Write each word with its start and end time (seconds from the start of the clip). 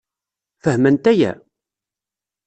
Fehment 0.63 1.05
aya? 1.11 1.33